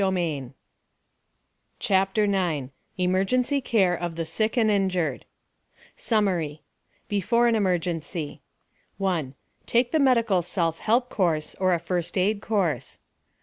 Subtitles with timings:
[1.77, 5.25] CHAPTER 9 EMERGENCY CARE OF THE SICK AND INJURED
[5.95, 6.63] SUMMARY
[7.07, 8.41] BEFORE AN EMERGENCY
[8.97, 9.35] 1.
[9.67, 12.97] Take the Medical Self Help course, or a First Aid course.